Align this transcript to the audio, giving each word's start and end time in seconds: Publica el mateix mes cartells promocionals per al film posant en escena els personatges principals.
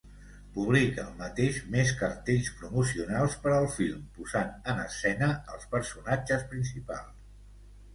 Publica 0.53 1.03
el 1.03 1.11
mateix 1.19 1.59
mes 1.75 1.91
cartells 1.99 2.49
promocionals 2.63 3.37
per 3.45 3.55
al 3.61 3.71
film 3.77 4.03
posant 4.19 4.53
en 4.75 4.85
escena 4.89 5.33
els 5.57 5.73
personatges 5.79 6.53
principals. 6.55 7.19